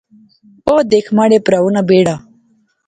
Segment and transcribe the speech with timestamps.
[0.69, 2.15] او دیکھ مہاڑے پرھو نا بیڑا